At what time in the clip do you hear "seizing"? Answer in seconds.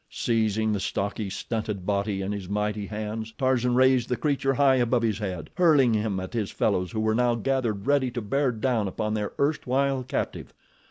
0.09-0.71